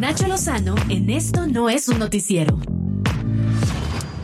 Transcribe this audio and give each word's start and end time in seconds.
Nacho 0.00 0.26
Lozano 0.28 0.76
en 0.88 1.10
Esto 1.10 1.46
no 1.46 1.68
es 1.68 1.86
un 1.88 1.98
noticiero. 1.98 2.58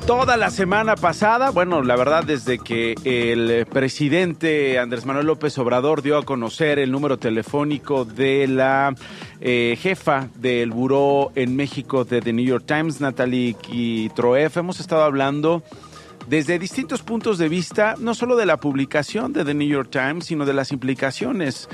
Toda 0.06 0.38
la 0.38 0.48
semana 0.48 0.96
pasada, 0.96 1.50
bueno, 1.50 1.82
la 1.82 1.96
verdad 1.96 2.24
desde 2.24 2.58
que 2.58 2.94
el 3.04 3.66
presidente 3.66 4.78
Andrés 4.78 5.04
Manuel 5.04 5.26
López 5.26 5.58
Obrador 5.58 6.00
dio 6.00 6.16
a 6.16 6.24
conocer 6.24 6.78
el 6.78 6.90
número 6.90 7.18
telefónico 7.18 8.06
de 8.06 8.48
la 8.48 8.94
eh, 9.42 9.76
jefa 9.78 10.30
del 10.36 10.70
buró 10.70 11.30
en 11.34 11.54
México 11.56 12.06
de 12.06 12.22
The 12.22 12.32
New 12.32 12.46
York 12.46 12.64
Times, 12.66 13.02
Natalie 13.02 13.52
Kitroef, 13.52 14.56
hemos 14.56 14.80
estado 14.80 15.02
hablando 15.02 15.62
desde 16.26 16.58
distintos 16.58 17.02
puntos 17.02 17.36
de 17.38 17.48
vista, 17.48 17.96
no 17.98 18.14
solo 18.14 18.36
de 18.36 18.46
la 18.46 18.56
publicación 18.56 19.32
de 19.32 19.44
The 19.44 19.54
New 19.54 19.68
York 19.68 19.90
Times, 19.90 20.24
sino 20.24 20.46
de 20.46 20.54
las 20.54 20.72
implicaciones 20.72 21.68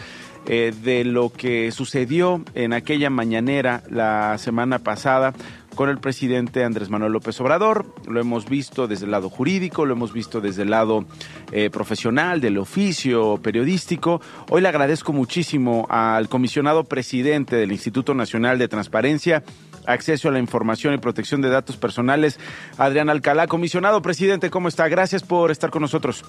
eh, 0.46 0.72
de 0.82 1.04
lo 1.04 1.30
que 1.30 1.70
sucedió 1.70 2.42
en 2.54 2.72
aquella 2.72 3.10
mañanera 3.10 3.82
la 3.88 4.36
semana 4.38 4.78
pasada 4.80 5.32
con 5.74 5.88
el 5.88 5.98
presidente 5.98 6.64
Andrés 6.64 6.90
Manuel 6.90 7.12
López 7.12 7.40
Obrador. 7.40 7.86
Lo 8.06 8.20
hemos 8.20 8.48
visto 8.48 8.86
desde 8.86 9.06
el 9.06 9.10
lado 9.10 9.30
jurídico, 9.30 9.86
lo 9.86 9.94
hemos 9.94 10.12
visto 10.12 10.40
desde 10.40 10.62
el 10.62 10.70
lado 10.70 11.04
eh, 11.50 11.70
profesional, 11.70 12.40
del 12.40 12.58
oficio 12.58 13.38
periodístico. 13.38 14.20
Hoy 14.50 14.62
le 14.62 14.68
agradezco 14.68 15.12
muchísimo 15.12 15.86
al 15.88 16.28
comisionado 16.28 16.84
presidente 16.84 17.56
del 17.56 17.72
Instituto 17.72 18.14
Nacional 18.14 18.58
de 18.58 18.68
Transparencia, 18.68 19.42
Acceso 19.86 20.28
a 20.28 20.32
la 20.32 20.38
Información 20.38 20.94
y 20.94 20.98
Protección 20.98 21.40
de 21.40 21.48
Datos 21.48 21.76
Personales, 21.76 22.38
Adrián 22.78 23.10
Alcalá. 23.10 23.48
Comisionado 23.48 24.00
presidente, 24.00 24.50
¿cómo 24.50 24.68
está? 24.68 24.88
Gracias 24.88 25.22
por 25.22 25.50
estar 25.50 25.70
con 25.70 25.82
nosotros. 25.82 26.24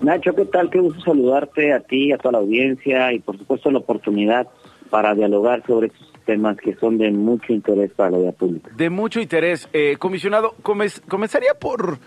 Nacho, 0.00 0.34
¿qué 0.34 0.44
tal? 0.44 0.70
Qué 0.70 0.78
gusto 0.78 1.00
saludarte 1.00 1.72
a 1.72 1.80
ti, 1.80 2.12
a 2.12 2.18
toda 2.18 2.32
la 2.32 2.38
audiencia 2.38 3.12
y 3.12 3.18
por 3.18 3.36
supuesto 3.36 3.70
la 3.70 3.78
oportunidad 3.78 4.48
para 4.90 5.14
dialogar 5.14 5.64
sobre 5.66 5.88
estos 5.88 6.12
temas 6.24 6.56
que 6.56 6.74
son 6.76 6.98
de 6.98 7.10
mucho 7.10 7.52
interés 7.52 7.90
para 7.92 8.10
la 8.10 8.18
vida 8.18 8.32
pública. 8.32 8.70
De 8.76 8.90
mucho 8.90 9.20
interés. 9.20 9.68
Eh, 9.72 9.96
comisionado, 9.98 10.54
comenzaría 10.62 11.54
por 11.54 11.98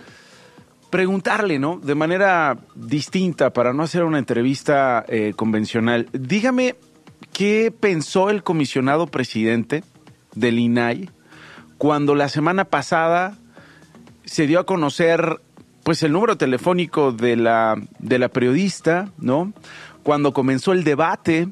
preguntarle, 0.89 1.57
¿no? 1.57 1.79
De 1.79 1.95
manera 1.95 2.57
distinta, 2.75 3.51
para 3.51 3.73
no 3.73 3.83
hacer 3.83 4.03
una 4.03 4.19
entrevista 4.19 5.03
eh, 5.07 5.33
convencional. 5.35 6.07
Dígame, 6.11 6.75
¿qué 7.33 7.73
pensó 7.77 8.29
el 8.29 8.43
comisionado 8.43 9.07
presidente 9.07 9.83
del 10.35 10.59
INAI 10.59 11.09
cuando 11.77 12.13
la 12.13 12.29
semana 12.29 12.65
pasada 12.65 13.37
se 14.23 14.45
dio 14.47 14.59
a 14.59 14.65
conocer 14.65 15.39
pues 15.83 16.03
el 16.03 16.11
número 16.11 16.37
telefónico 16.37 17.11
de 17.11 17.35
la, 17.35 17.75
de 17.99 18.19
la 18.19 18.29
periodista, 18.29 19.09
¿no? 19.17 19.53
Cuando 20.03 20.33
comenzó 20.33 20.71
el 20.71 20.83
debate 20.83 21.49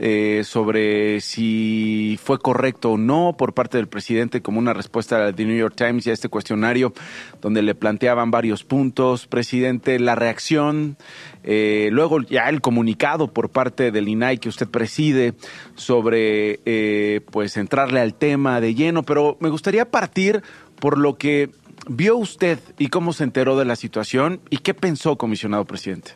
eh, 0.00 0.42
sobre 0.44 1.20
si 1.20 2.20
fue 2.22 2.38
correcto 2.38 2.92
o 2.92 2.98
no 2.98 3.34
por 3.36 3.52
parte 3.52 3.78
del 3.78 3.88
presidente 3.88 4.42
como 4.42 4.60
una 4.60 4.72
respuesta 4.72 5.32
de 5.32 5.44
New 5.44 5.56
York 5.56 5.74
Times 5.76 6.06
y 6.06 6.10
a 6.10 6.12
este 6.12 6.28
cuestionario 6.28 6.92
donde 7.40 7.62
le 7.62 7.74
planteaban 7.74 8.30
varios 8.30 8.62
puntos, 8.62 9.26
presidente, 9.26 9.98
la 9.98 10.14
reacción, 10.14 10.96
eh, 11.42 11.88
luego 11.90 12.20
ya 12.20 12.48
el 12.48 12.60
comunicado 12.60 13.32
por 13.32 13.50
parte 13.50 13.90
del 13.90 14.08
INAI 14.08 14.38
que 14.38 14.48
usted 14.48 14.68
preside 14.68 15.34
sobre 15.74 16.60
eh, 16.64 17.20
pues 17.32 17.56
entrarle 17.56 17.98
al 17.98 18.14
tema 18.14 18.60
de 18.60 18.76
lleno, 18.76 19.02
pero 19.02 19.36
me 19.40 19.48
gustaría 19.48 19.90
partir 19.90 20.44
por 20.78 20.96
lo 20.96 21.16
que 21.16 21.50
vio 21.88 22.16
usted 22.16 22.58
y 22.78 22.88
cómo 22.88 23.12
se 23.12 23.24
enteró 23.24 23.56
de 23.56 23.64
la 23.64 23.76
situación 23.76 24.40
y 24.50 24.58
qué 24.58 24.74
pensó, 24.74 25.16
comisionado 25.16 25.64
presidente? 25.64 26.12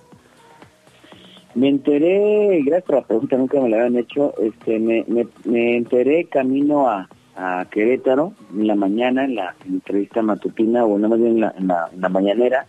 Me 1.55 1.69
enteré, 1.69 2.63
gracias 2.65 2.85
por 2.85 2.95
la 2.97 3.03
pregunta, 3.03 3.37
nunca 3.37 3.61
me 3.61 3.69
la 3.69 3.77
habían 3.79 3.97
hecho, 3.97 4.35
este, 4.41 4.79
me, 4.79 5.05
me, 5.45 5.77
enteré 5.77 6.25
camino 6.25 6.89
a, 6.89 7.09
a, 7.37 7.67
Querétaro 7.71 8.33
en 8.55 8.67
la 8.67 8.75
mañana, 8.75 9.27
en 9.27 9.35
la, 9.35 9.55
entrevista 9.67 10.23
matutina, 10.23 10.85
o 10.85 10.99
no 10.99 11.11
más 11.11 11.19
bien 11.19 11.33
en 11.33 11.41
la, 11.41 11.55
en 11.59 12.01
la, 12.01 12.09
mañanera, 12.09 12.67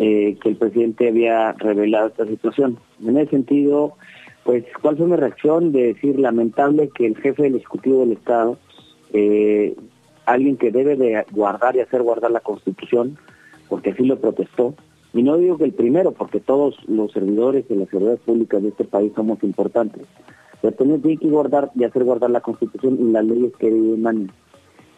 eh, 0.00 0.36
que 0.42 0.48
el 0.48 0.56
presidente 0.56 1.08
había 1.08 1.52
revelado 1.52 2.08
esta 2.08 2.26
situación. 2.26 2.78
En 3.04 3.16
ese 3.18 3.30
sentido, 3.30 3.94
pues, 4.42 4.64
¿cuál 4.82 4.96
fue 4.96 5.06
mi 5.06 5.14
reacción? 5.14 5.70
De 5.70 5.92
decir, 5.94 6.18
lamentable 6.18 6.90
que 6.92 7.06
el 7.06 7.16
jefe 7.18 7.44
del 7.44 7.54
Ejecutivo 7.54 8.00
del 8.00 8.12
Estado 8.12 8.58
eh, 9.12 9.76
alguien 10.32 10.56
que 10.56 10.70
debe 10.70 10.96
de 10.96 11.24
guardar 11.32 11.76
y 11.76 11.80
hacer 11.80 12.02
guardar 12.02 12.30
la 12.30 12.40
Constitución, 12.40 13.18
porque 13.68 13.90
así 13.90 14.04
lo 14.04 14.18
protestó. 14.18 14.74
Y 15.14 15.22
no 15.22 15.36
digo 15.36 15.56
que 15.56 15.64
el 15.64 15.72
primero, 15.72 16.12
porque 16.12 16.40
todos 16.40 16.76
los 16.86 17.12
servidores 17.12 17.66
de 17.68 17.76
las 17.76 17.88
seguridad 17.88 18.18
públicas 18.18 18.62
de 18.62 18.68
este 18.68 18.84
país 18.84 19.12
somos 19.16 19.42
importantes. 19.42 20.06
Pero 20.60 20.76
tiene 20.76 21.16
que 21.16 21.28
guardar 21.28 21.70
y 21.74 21.84
hacer 21.84 22.04
guardar 22.04 22.30
la 22.30 22.40
Constitución 22.40 22.98
y 23.00 23.12
las 23.12 23.24
leyes 23.24 23.52
que 23.58 23.68
emanan. 23.68 24.30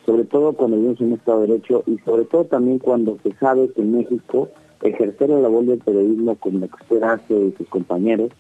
Sobre 0.05 0.25
todo 0.25 0.55
cuando 0.55 0.77
vivimos 0.77 1.01
en 1.01 1.09
un 1.09 1.13
Estado 1.15 1.43
de 1.43 1.47
Derecho 1.49 1.85
y 1.87 1.99
sobre 1.99 2.25
todo 2.25 2.45
también 2.47 2.79
cuando 2.79 3.19
se 3.23 3.33
sabe 3.35 3.71
que 3.73 3.83
en 3.83 3.97
México 3.97 4.49
ejercer 4.83 5.31
la 5.31 5.41
labor 5.41 5.65
del 5.65 5.79
periodismo 5.79 6.35
como 6.37 6.65
usted 6.65 7.03
hace 7.03 7.35
y 7.35 7.55
sus 7.59 7.69
compañeros 7.69 8.31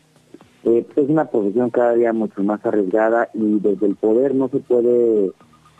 eh, 0.65 0.87
es 0.95 1.09
una 1.09 1.27
profesión 1.27 1.71
cada 1.71 1.95
día 1.95 2.12
mucho 2.12 2.43
más 2.43 2.65
arriesgada 2.65 3.31
y 3.33 3.61
desde 3.61 3.87
el 3.87 3.97
poder 3.97 4.34
no 4.34 4.49
se 4.49 4.59
puede 4.59 5.33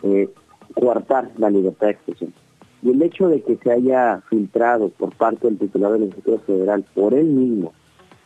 eh, 0.03 0.29
coartar 0.73 1.31
la 1.37 1.49
libertad 1.49 1.87
de 1.87 1.93
expresión. 1.93 2.33
Y 2.81 2.89
el 2.91 3.01
hecho 3.01 3.27
de 3.27 3.41
que 3.41 3.57
se 3.57 3.71
haya 3.71 4.21
filtrado 4.29 4.89
por 4.89 5.15
parte 5.15 5.47
del 5.47 5.57
titular 5.57 5.91
del 5.93 6.03
Ejecutivo 6.03 6.39
Federal, 6.39 6.83
por 6.95 7.13
él 7.13 7.27
mismo, 7.27 7.73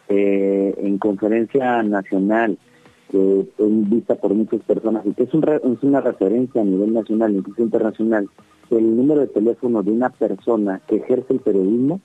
eh, 0.08 0.74
en 0.78 0.98
conferencia 0.98 1.84
nacional, 1.84 2.58
es 3.12 3.90
vista 3.90 4.16
por 4.16 4.34
muchas 4.34 4.62
personas 4.62 5.06
y 5.06 5.14
que 5.14 5.24
es, 5.24 5.30
es 5.30 5.84
una 5.84 6.02
referencia 6.02 6.62
a 6.62 6.66
nivel 6.66 6.94
nacional, 6.94 7.34
incluso 7.34 7.62
internacional, 7.62 8.30
el 8.72 8.98
número 8.98 9.22
de 9.22 9.28
teléfono 9.28 9.84
de 9.84 9.92
una 9.92 10.10
persona 10.10 10.82
que 10.88 10.98
ejerce 10.98 11.34
el 11.34 11.40
periodismo 11.40 12.02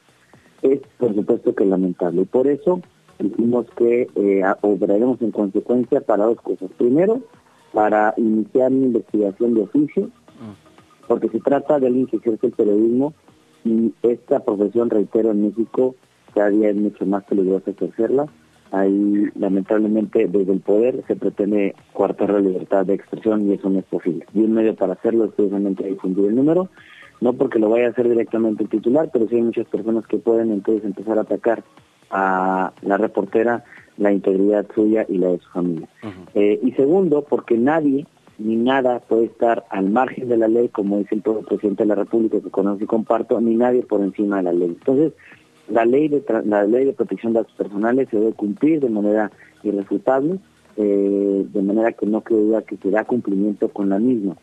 es, 0.62 0.80
por 0.98 1.14
supuesto, 1.14 1.54
que 1.54 1.64
lamentable. 1.64 2.22
Y 2.22 2.24
por 2.26 2.46
eso 2.46 2.80
dijimos 3.18 3.66
que 3.76 4.08
eh, 4.14 4.42
obraremos 4.60 5.20
en 5.22 5.30
consecuencia 5.30 6.00
para 6.00 6.26
dos 6.26 6.40
cosas. 6.40 6.70
Primero, 6.76 7.20
para 7.72 8.14
iniciar 8.16 8.70
una 8.70 8.86
investigación 8.86 9.54
de 9.54 9.62
oficio 9.62 10.10
porque 11.06 11.28
se 11.28 11.40
trata 11.40 11.78
de 11.78 11.88
alguien 11.88 12.06
que 12.06 12.16
ejerce 12.16 12.46
el 12.46 12.52
periodismo 12.52 13.14
y 13.64 13.92
esta 14.02 14.40
profesión, 14.40 14.90
reitero, 14.90 15.30
en 15.30 15.42
México 15.42 15.94
cada 16.34 16.50
día 16.50 16.70
es 16.70 16.76
mucho 16.76 17.04
más 17.06 17.24
peligrosa 17.24 17.70
ejercerla. 17.70 18.26
Ahí, 18.72 19.24
lamentablemente, 19.34 20.28
desde 20.28 20.52
el 20.52 20.60
poder 20.60 21.02
se 21.08 21.16
pretende 21.16 21.74
coartar 21.92 22.30
la 22.30 22.38
libertad 22.38 22.86
de 22.86 22.94
expresión 22.94 23.48
y 23.48 23.54
eso 23.54 23.68
no 23.68 23.80
es 23.80 23.84
posible. 23.84 24.24
Y 24.32 24.42
un 24.42 24.52
medio 24.52 24.76
para 24.76 24.92
hacerlo 24.92 25.24
es 25.24 25.32
precisamente 25.32 25.84
difundir 25.84 26.26
el 26.26 26.36
número, 26.36 26.68
no 27.20 27.32
porque 27.32 27.58
lo 27.58 27.68
vaya 27.68 27.88
a 27.88 27.90
hacer 27.90 28.08
directamente 28.08 28.62
el 28.62 28.68
titular, 28.68 29.10
pero 29.12 29.26
sí 29.26 29.34
hay 29.34 29.42
muchas 29.42 29.66
personas 29.66 30.06
que 30.06 30.18
pueden 30.18 30.52
entonces 30.52 30.84
empezar 30.84 31.18
a 31.18 31.22
atacar 31.22 31.64
a 32.10 32.72
la 32.82 32.96
reportera 32.96 33.64
la 33.96 34.12
integridad 34.12 34.66
suya 34.74 35.04
y 35.08 35.18
la 35.18 35.28
de 35.28 35.38
su 35.38 35.48
familia. 35.50 35.88
Eh, 36.34 36.60
y 36.62 36.72
segundo, 36.72 37.24
porque 37.28 37.58
nadie 37.58 38.06
ni 38.40 38.56
nada 38.56 39.00
puede 39.00 39.26
estar 39.26 39.64
al 39.70 39.90
margen 39.90 40.28
de 40.28 40.36
la 40.36 40.48
ley, 40.48 40.68
como 40.68 40.98
dice 40.98 41.14
el 41.14 41.22
propio 41.22 41.46
presidente 41.46 41.82
de 41.82 41.88
la 41.88 41.94
República, 41.94 42.40
que 42.40 42.50
conozco 42.50 42.84
y 42.84 42.86
comparto, 42.86 43.40
ni 43.40 43.54
nadie 43.54 43.82
por 43.82 44.00
encima 44.00 44.38
de 44.38 44.42
la 44.44 44.52
ley. 44.52 44.68
Entonces, 44.68 45.12
la 45.68 45.84
ley 45.84 46.08
de, 46.08 46.24
la 46.44 46.64
ley 46.64 46.86
de 46.86 46.92
protección 46.92 47.32
de 47.32 47.40
datos 47.40 47.54
personales 47.54 48.08
se 48.10 48.18
debe 48.18 48.32
cumplir 48.32 48.80
de 48.80 48.88
manera 48.88 49.30
irrefutable, 49.62 50.38
eh, 50.76 51.46
de 51.52 51.62
manera 51.62 51.92
que 51.92 52.06
no 52.06 52.22
quede 52.22 52.42
duda 52.42 52.62
que 52.62 52.76
se 52.76 52.90
da 52.90 53.04
cumplimiento 53.04 53.68
con 53.68 53.90
la 53.90 53.98
misma. 53.98 54.36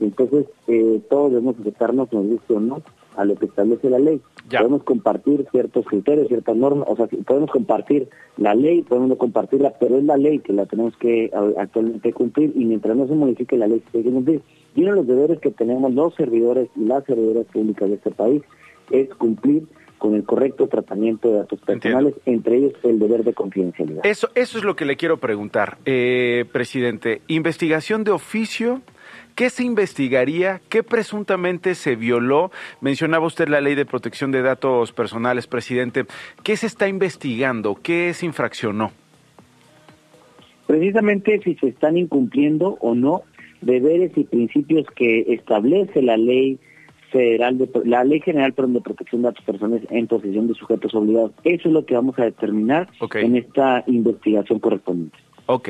Entonces, 0.00 0.46
eh, 0.66 1.00
todos 1.08 1.30
debemos 1.30 1.58
aceptarnos, 1.60 2.12
nos 2.12 2.26
guste 2.26 2.54
o 2.54 2.60
no, 2.60 2.82
a 3.16 3.24
lo 3.24 3.36
que 3.36 3.46
establece 3.46 3.88
la 3.88 3.98
ley. 3.98 4.20
Podemos 4.48 4.84
compartir 4.84 5.46
ciertos 5.50 5.84
criterios, 5.86 6.28
ciertas 6.28 6.56
normas, 6.56 6.86
o 6.88 6.96
sea, 6.96 7.06
podemos 7.06 7.50
compartir 7.50 8.08
la 8.36 8.54
ley, 8.54 8.82
podemos 8.82 9.08
no 9.08 9.16
compartirla, 9.16 9.74
pero 9.80 9.98
es 9.98 10.04
la 10.04 10.16
ley 10.16 10.38
que 10.38 10.52
la 10.52 10.66
tenemos 10.66 10.96
que 10.96 11.30
actualmente 11.58 12.12
cumplir 12.12 12.52
y 12.54 12.64
mientras 12.64 12.96
no 12.96 13.06
se 13.08 13.14
modifique 13.14 13.56
la 13.56 13.66
ley 13.66 13.82
se 13.86 13.90
tiene 13.90 14.06
que 14.06 14.12
cumplir. 14.12 14.42
Y 14.74 14.82
uno 14.82 14.90
de 14.90 14.96
los 14.98 15.06
deberes 15.06 15.40
que 15.40 15.50
tenemos 15.50 15.92
los 15.92 16.14
servidores 16.14 16.68
y 16.76 16.84
las 16.84 17.04
servidoras 17.04 17.46
públicas 17.46 17.88
de 17.88 17.94
este 17.96 18.10
país 18.10 18.42
es 18.90 19.08
cumplir 19.14 19.66
con 19.98 20.14
el 20.14 20.24
correcto 20.24 20.68
tratamiento 20.68 21.30
de 21.30 21.38
datos 21.38 21.60
personales, 21.60 22.14
entre 22.26 22.58
ellos 22.58 22.72
el 22.82 22.98
deber 22.98 23.24
de 23.24 23.32
confidencialidad. 23.32 24.04
Eso, 24.04 24.28
eso 24.34 24.58
es 24.58 24.64
lo 24.64 24.76
que 24.76 24.84
le 24.84 24.96
quiero 24.96 25.16
preguntar, 25.16 25.78
eh, 25.86 26.44
presidente. 26.52 27.22
Investigación 27.28 28.04
de 28.04 28.10
oficio 28.10 28.82
¿Qué 29.36 29.50
se 29.50 29.64
investigaría? 29.64 30.62
¿Qué 30.70 30.82
presuntamente 30.82 31.74
se 31.74 31.94
violó? 31.94 32.50
Mencionaba 32.80 33.26
usted 33.26 33.48
la 33.48 33.60
ley 33.60 33.74
de 33.74 33.84
protección 33.84 34.32
de 34.32 34.40
datos 34.40 34.92
personales, 34.92 35.46
presidente. 35.46 36.06
¿Qué 36.42 36.56
se 36.56 36.66
está 36.66 36.88
investigando? 36.88 37.74
¿Qué 37.74 38.14
se 38.14 38.24
infraccionó? 38.24 38.92
Precisamente 40.66 41.38
si 41.44 41.54
se 41.56 41.68
están 41.68 41.98
incumpliendo 41.98 42.78
o 42.80 42.94
no 42.94 43.24
deberes 43.60 44.12
y 44.16 44.24
principios 44.24 44.86
que 44.96 45.26
establece 45.28 46.00
la 46.00 46.16
ley 46.16 46.58
federal, 47.12 47.58
de, 47.58 47.68
la 47.84 48.04
ley 48.04 48.20
general 48.20 48.54
de 48.56 48.80
protección 48.80 49.20
de 49.20 49.28
datos 49.28 49.44
personales 49.44 49.82
en 49.90 50.06
posesión 50.06 50.48
de 50.48 50.54
sujetos 50.54 50.94
obligados. 50.94 51.32
Eso 51.44 51.68
es 51.68 51.74
lo 51.74 51.84
que 51.84 51.94
vamos 51.94 52.18
a 52.18 52.24
determinar 52.24 52.88
en 53.14 53.36
esta 53.36 53.84
investigación 53.86 54.60
correspondiente. 54.60 55.18
Ok. 55.44 55.68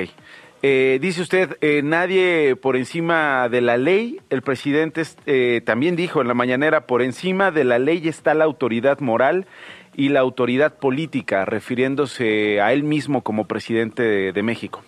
Eh, 0.62 0.98
dice 1.00 1.22
usted, 1.22 1.56
eh, 1.60 1.82
nadie 1.84 2.56
por 2.56 2.76
encima 2.76 3.48
de 3.48 3.60
la 3.60 3.76
ley. 3.76 4.18
El 4.30 4.42
presidente 4.42 5.02
eh, 5.26 5.60
también 5.64 5.96
dijo 5.96 6.20
en 6.20 6.28
la 6.28 6.34
mañanera, 6.34 6.86
por 6.86 7.02
encima 7.02 7.50
de 7.50 7.64
la 7.64 7.78
ley 7.78 8.08
está 8.08 8.34
la 8.34 8.44
autoridad 8.44 9.00
moral 9.00 9.46
y 9.94 10.08
la 10.08 10.20
autoridad 10.20 10.78
política, 10.78 11.44
refiriéndose 11.44 12.60
a 12.60 12.72
él 12.72 12.82
mismo 12.82 13.22
como 13.22 13.46
presidente 13.46 14.32
de, 14.32 14.42
México. 14.42 14.82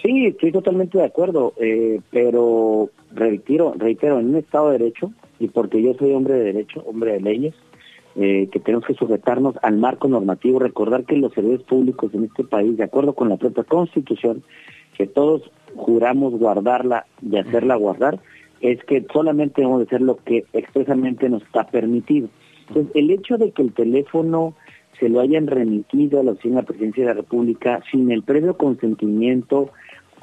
Sí, 0.00 0.26
estoy 0.26 0.52
totalmente 0.52 0.98
de 0.98 1.04
acuerdo, 1.04 1.52
pero 2.10 2.88
reitero, 3.14 3.74
reitero, 3.76 4.18
en 4.20 4.30
un 4.30 4.36
Estado 4.36 4.70
de 4.70 4.78
Derecho, 4.78 5.12
y 5.38 5.48
porque 5.48 5.82
yo 5.82 5.92
soy 5.94 6.12
hombre 6.12 6.34
de 6.34 6.44
derecho, 6.44 6.82
hombre 6.86 7.12
de 7.12 7.20
leyes, 7.20 7.54
eh, 8.14 8.48
que 8.52 8.60
tenemos 8.60 8.86
que 8.86 8.94
sujetarnos 8.94 9.56
al 9.62 9.78
marco 9.78 10.08
normativo, 10.08 10.58
recordar 10.58 11.04
que 11.04 11.16
los 11.16 11.32
servicios 11.32 11.62
públicos 11.62 12.12
en 12.14 12.24
este 12.24 12.44
país, 12.44 12.76
de 12.76 12.84
acuerdo 12.84 13.14
con 13.14 13.28
la 13.28 13.36
propia 13.36 13.64
Constitución, 13.64 14.42
que 14.96 15.06
todos 15.06 15.50
juramos 15.74 16.34
guardarla 16.34 17.06
y 17.22 17.36
hacerla 17.36 17.76
guardar, 17.76 18.20
es 18.60 18.82
que 18.84 19.04
solamente 19.12 19.62
debemos 19.62 19.80
de 19.80 19.86
hacer 19.86 20.02
lo 20.02 20.16
que 20.16 20.44
expresamente 20.52 21.28
nos 21.28 21.42
está 21.42 21.66
permitido. 21.66 22.28
Entonces, 22.68 22.92
el 22.94 23.10
hecho 23.10 23.38
de 23.38 23.50
que 23.50 23.62
el 23.62 23.72
teléfono 23.72 24.54
se 24.98 25.08
lo 25.08 25.20
hayan 25.20 25.46
remitido 25.46 26.20
a 26.20 26.22
la 26.22 26.32
Oficina 26.32 26.62
Presidencia 26.62 27.02
de 27.02 27.08
la 27.08 27.20
República 27.20 27.82
sin 27.90 28.10
el 28.12 28.22
previo 28.22 28.56
consentimiento, 28.56 29.70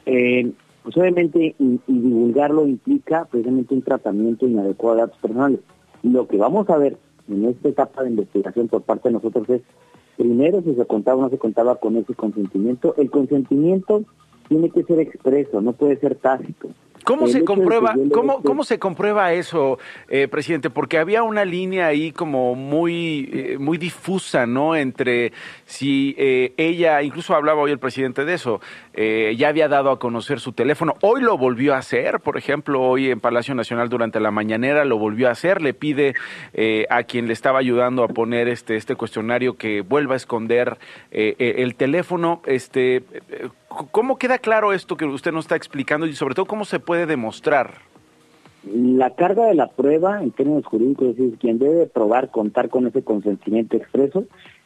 eh, 0.06 0.51
pues 0.83 0.95
obviamente 0.95 1.56
y, 1.59 1.80
divulgarlo 1.88 2.65
implica 2.65 3.25
precisamente 3.25 3.74
un 3.74 3.81
tratamiento 3.81 4.47
inadecuado 4.47 4.95
de 4.95 5.01
datos 5.01 5.19
personales. 5.19 5.59
Lo 6.01 6.27
que 6.27 6.38
vamos 6.38 6.69
a 6.69 6.77
ver 6.77 6.97
en 7.30 7.46
esta 7.46 7.70
etapa 7.70 8.04
de 8.04 8.10
investigación 8.10 8.68
por 8.68 8.81
parte 8.81 9.10
de 9.10 9.14
nosotros 9.14 9.50
es, 9.50 9.62
primero, 10.18 10.62
si 10.62 10.76
se 10.76 10.86
contaba 10.86 11.20
o 11.20 11.22
no 11.24 11.30
se 11.30 11.38
contaba 11.38 11.76
con 11.76 11.96
ese 11.98 12.14
consentimiento. 12.14 12.96
El 12.98 13.10
consentimiento 13.10 14.04
tiene 14.48 14.70
que 14.70 14.84
ser 14.84 15.00
expreso, 15.00 15.62
no 15.62 15.74
puede 15.74 15.98
ser 15.98 16.16
tácito. 16.16 16.70
¿Cómo 17.10 17.28
se 17.28 17.44
comprueba, 17.44 17.96
cómo, 18.14 18.44
cómo 18.44 18.64
se 18.64 18.78
comprueba 18.78 19.34
eso, 19.34 19.80
eh, 20.10 20.28
presidente? 20.28 20.70
Porque 20.70 21.00
había 21.00 21.24
una 21.24 21.44
línea 21.44 21.88
ahí 21.88 22.12
como 22.12 22.54
muy, 22.54 23.28
eh, 23.34 23.58
muy 23.58 23.80
difusa, 23.80 24.46
¿no? 24.46 24.76
Entre 24.76 25.34
si 25.66 26.14
eh, 26.20 26.54
ella, 26.58 27.02
incluso 27.02 27.34
hablaba 27.34 27.62
hoy 27.62 27.72
el 27.72 27.80
presidente 27.80 28.26
de 28.26 28.36
eso, 28.36 28.62
ya 28.94 29.48
había 29.48 29.70
dado 29.70 29.90
a 29.90 29.98
conocer 29.98 30.40
su 30.40 30.52
teléfono. 30.52 30.94
Hoy 31.02 31.22
lo 31.22 31.36
volvió 31.38 31.74
a 31.74 31.78
hacer, 31.78 32.20
por 32.20 32.38
ejemplo, 32.38 32.82
hoy 32.82 33.10
en 33.10 33.22
Palacio 33.22 33.56
Nacional 33.56 33.88
durante 33.88 34.20
la 34.20 34.30
mañanera 34.30 34.84
lo 34.84 35.00
volvió 35.00 35.30
a 35.30 35.32
hacer. 35.32 35.62
Le 35.62 35.74
pide 35.74 36.16
a 36.90 37.04
quien 37.04 37.28
le 37.28 37.34
estaba 37.34 37.60
ayudando 37.60 38.04
a 38.04 38.10
poner 38.10 38.50
este, 38.50 38.76
este 38.76 38.96
cuestionario 38.96 39.56
que 39.56 39.82
vuelva 39.82 40.16
a 40.16 40.18
esconder 40.18 40.78
el 41.12 41.76
teléfono. 41.76 42.42
Este, 42.46 43.02
¿Cómo 43.92 44.18
queda 44.18 44.39
claro 44.39 44.74
esto 44.74 44.98
que 44.98 45.06
usted 45.06 45.31
nos 45.31 45.45
está 45.45 45.56
explicando 45.56 46.06
y 46.06 46.13
sobre 46.13 46.36
todo 46.36 46.45
cómo 46.45 46.66
se 46.66 46.80
puede 46.80 47.06
demostrar? 47.06 47.75
La 48.66 49.12
carga 49.16 49.45
de 49.45 49.56
la 49.56 49.68
prueba 49.68 50.21
en 50.21 50.31
términos 50.31 50.66
jurídicos 50.66 51.10
es 51.10 51.18
decir, 51.18 51.38
quien 51.39 51.60
debe 51.60 51.86
probar 51.86 52.30
contar 52.30 52.69
con 52.69 52.88
ese 52.88 53.04
consentimiento 53.04 53.77
expreso 53.77 54.25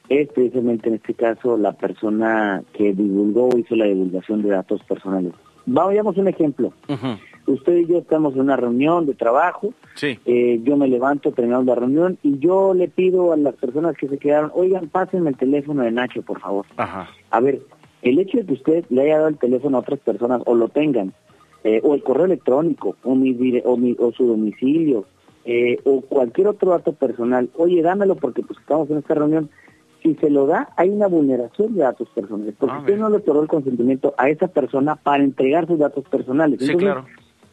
es 0.09 0.29
precisamente 0.29 0.89
en 0.89 0.95
este 0.95 1.13
caso 1.13 1.57
la 1.57 1.73
persona 1.73 2.63
que 2.73 2.94
divulgó 2.94 3.50
o 3.50 3.57
hizo 3.57 3.75
la 3.75 3.85
divulgación 3.85 4.41
de 4.41 4.50
datos 4.50 4.83
personales. 4.83 5.33
Vamos 5.65 6.17
un 6.17 6.27
ejemplo. 6.27 6.73
Uh 6.88 6.94
-huh. 6.94 7.19
Usted 7.45 7.77
y 7.77 7.88
yo 7.88 7.97
estamos 7.97 8.33
en 8.35 8.41
una 8.41 8.56
reunión 8.56 9.06
de 9.06 9.15
trabajo, 9.15 9.73
sí. 9.95 10.17
eh, 10.25 10.61
yo 10.63 10.77
me 10.77 10.88
levanto 10.88 11.33
terminando 11.33 11.73
la 11.73 11.81
reunión 11.81 12.17
y 12.23 12.39
yo 12.39 12.73
le 12.73 12.88
pido 12.88 13.33
a 13.33 13.38
las 13.38 13.56
personas 13.56 13.97
que 13.97 14.07
se 14.07 14.17
quedaron, 14.17 14.49
oigan, 14.56 14.88
pásenme 14.88 15.29
el 15.29 15.38
teléfono 15.38 15.83
de 15.83 15.91
Nacho, 15.91 16.21
por 16.21 16.39
favor. 16.39 16.65
Ajá. 16.77 17.09
A 17.31 17.39
ver, 17.41 17.59
el 18.03 18.19
hecho 18.19 18.38
de 18.38 18.45
que 18.45 18.53
usted 18.53 18.85
le 18.89 19.03
haya 19.03 19.17
dado 19.17 19.29
el 19.29 19.38
teléfono 19.38 19.77
a 19.77 19.81
otras 19.81 20.00
personas 20.00 20.41
o 20.45 20.55
lo 20.55 20.67
tengan, 20.69 21.13
eh, 21.63 21.79
o 21.83 21.95
el 21.95 22.03
correo 22.03 22.25
electrónico, 22.25 22.97
o, 23.03 23.15
mi, 23.15 23.31
o, 23.63 23.77
mi, 23.77 23.95
o 23.97 24.11
su 24.11 24.27
domicilio, 24.27 25.05
eh, 25.45 25.79
o 25.85 26.01
cualquier 26.01 26.47
otro 26.47 26.71
dato 26.71 26.94
personal, 26.94 27.50
oye, 27.55 27.81
dámelo 27.81 28.15
porque 28.15 28.44
pues 28.44 28.59
estamos 28.59 28.89
en 28.89 28.97
esta 28.97 29.15
reunión, 29.15 29.50
si 30.01 30.15
se 30.15 30.29
lo 30.29 30.45
da, 30.45 30.69
hay 30.75 30.89
una 30.89 31.07
vulneración 31.07 31.73
de 31.73 31.81
datos 31.83 32.09
personales, 32.09 32.53
porque 32.59 32.75
ah, 32.75 32.79
usted 32.79 32.97
no 32.97 33.09
le 33.09 33.17
otorgó 33.17 33.41
el 33.41 33.47
consentimiento 33.47 34.13
a 34.17 34.29
esa 34.29 34.49
persona 34.49 34.97
para 34.97 35.23
entregar 35.23 35.65
sus 35.65 35.79
datos 35.79 36.03
personales. 36.09 36.59
Sí, 36.59 36.71
Entonces, 36.71 36.91
claro. 36.91 37.06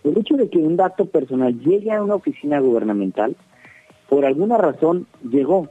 El 0.02 0.18
hecho 0.18 0.36
de 0.36 0.48
que 0.48 0.58
un 0.58 0.76
dato 0.76 1.04
personal 1.06 1.60
llegue 1.60 1.92
a 1.92 2.02
una 2.02 2.16
oficina 2.16 2.58
gubernamental, 2.58 3.36
por 4.08 4.24
alguna 4.24 4.56
razón 4.56 5.06
llegó, 5.22 5.68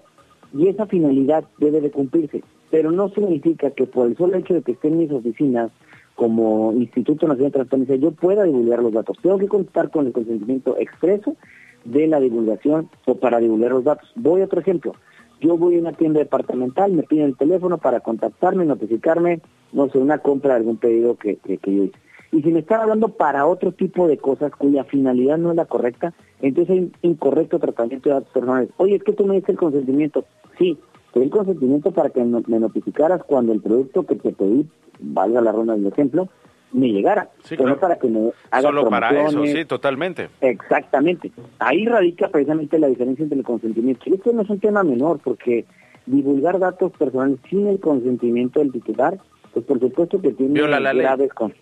y 0.54 0.68
esa 0.68 0.86
finalidad 0.86 1.44
debe 1.58 1.82
de 1.82 1.92
cumplirse, 1.92 2.44
pero 2.72 2.92
no 2.92 3.10
significa 3.10 3.72
que 3.72 3.86
por 3.86 4.08
el 4.08 4.18
solo 4.18 4.38
hecho 4.38 4.54
de 4.54 4.62
que 4.62 4.74
esté 4.74 4.90
en 4.90 5.00
mis 5.00 5.12
oficinas, 5.12 5.72
como 6.20 6.74
Instituto 6.74 7.28
Nacional 7.28 7.52
de 7.52 7.56
Transparencia, 7.56 7.96
yo 7.96 8.12
pueda 8.12 8.44
divulgar 8.44 8.84
los 8.84 8.92
datos. 8.92 9.18
Tengo 9.22 9.38
que 9.38 9.48
contar 9.48 9.90
con 9.90 10.06
el 10.06 10.12
consentimiento 10.12 10.76
expreso 10.78 11.38
de 11.86 12.08
la 12.08 12.20
divulgación 12.20 12.90
o 13.06 13.16
para 13.16 13.40
divulgar 13.40 13.72
los 13.72 13.86
datos. 13.86 14.12
Voy 14.16 14.42
a 14.42 14.46
otro 14.46 14.60
ejemplo. 14.60 14.96
Yo 15.40 15.56
voy 15.56 15.78
a 15.78 15.80
una 15.80 15.94
tienda 15.94 16.20
departamental, 16.20 16.92
me 16.92 17.04
piden 17.04 17.28
el 17.28 17.38
teléfono 17.38 17.78
para 17.78 18.02
contactarme, 18.02 18.66
notificarme, 18.66 19.40
no 19.72 19.90
sé, 19.90 19.98
una 19.98 20.18
compra 20.18 20.56
de 20.56 20.58
algún 20.58 20.76
pedido 20.76 21.16
que, 21.16 21.38
que, 21.38 21.58
yo 21.66 21.86
hice. 21.86 21.98
Y 22.34 22.42
si 22.42 22.52
me 22.52 22.60
están 22.60 22.82
hablando 22.82 23.08
para 23.08 23.46
otro 23.46 23.72
tipo 23.72 24.08
de 24.10 24.18
cosas 24.18 24.52
cuya 24.52 24.84
finalidad 24.84 25.38
no 25.38 25.52
es 25.52 25.56
la 25.56 25.66
correcta, 25.66 26.14
entonces 26.42 26.72
hay 26.74 26.80
un 26.80 26.92
incorrecto 27.02 27.60
tratamiento 27.60 28.10
de 28.10 28.16
datos 28.16 28.34
personales. 28.34 28.70
Oye, 28.76 28.96
es 28.96 29.04
que 29.04 29.14
tú 29.14 29.26
me 29.26 29.36
diste 29.36 29.54
el 29.54 29.58
consentimiento. 29.58 30.26
Sí, 30.58 30.78
te 31.14 31.20
di 31.20 31.26
el 31.26 31.32
consentimiento 31.32 31.92
para 31.92 32.10
que 32.10 32.24
me 32.24 32.60
notificaras 32.60 33.24
cuando 33.24 33.54
el 33.54 33.62
producto 33.62 34.06
que 34.06 34.16
te 34.16 34.32
pedí, 34.32 34.68
valga 35.00 35.42
la 35.42 35.52
ronda 35.52 35.76
del 35.76 35.88
ejemplo, 35.88 36.30
me 36.72 36.90
llegara, 36.90 37.30
sí, 37.44 37.56
pero 37.56 37.64
claro. 37.64 37.76
no 37.76 37.82
para 37.82 37.96
que 37.98 38.08
me 38.08 38.32
haga 38.52 38.62
Solo 38.62 38.90
para 38.90 39.28
eso, 39.28 39.44
sí, 39.46 39.66
totalmente. 39.66 40.30
Exactamente. 40.42 41.32
Ahí 41.58 41.86
radica 41.86 42.28
precisamente 42.30 42.78
la 42.78 42.88
diferencia 42.88 43.24
entre 43.24 43.40
el 43.40 43.46
consentimiento. 43.46 44.04
Y 44.06 44.14
esto 44.14 44.32
no 44.34 44.44
es 44.44 44.50
un 44.50 44.60
tema 44.60 44.84
menor, 44.84 45.20
porque 45.24 45.66
divulgar 46.06 46.60
datos 46.60 46.92
personales 46.92 47.40
sin 47.50 47.68
el 47.68 47.80
consentimiento 47.80 48.60
del 48.60 48.72
titular 48.72 49.18
pues 49.54 49.66
por 49.66 49.80
supuesto 49.80 50.22
que 50.22 50.32
tiene 50.32 50.54
Viola 50.54 50.80
la 50.80 50.94
ley. 50.94 51.28
con... 51.30 51.54